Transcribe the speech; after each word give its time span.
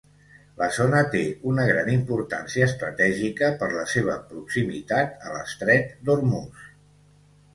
La 0.59 0.67
zona 0.77 1.01
té 1.15 1.19
una 1.51 1.65
gran 1.71 1.89
importància 1.95 2.69
estratègica 2.69 3.51
per 3.59 3.69
la 3.75 3.85
seva 3.95 4.15
proximitat 4.31 5.13
a 5.27 5.35
l'Estret 5.35 5.93
d'Ormuz. 6.09 6.65